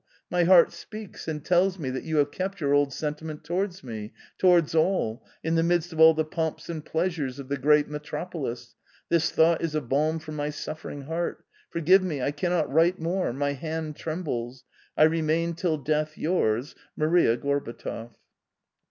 [0.31, 4.11] my heart speaks and tells me that you have kept your old sentiment towards me—
[4.39, 8.73] towards all— in the midst of all the pomps and pleasures of the great metropolis.
[9.09, 11.45] This thought is a balm for my suffering heart.
[11.69, 14.63] Forgive me, I cannot write more, my hand trembles."
[14.97, 18.15] I remain till death yours, "Maria Gorbatov."